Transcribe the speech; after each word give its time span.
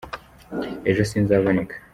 ejo 0.89 1.01
sinzaboneka. 1.09 1.75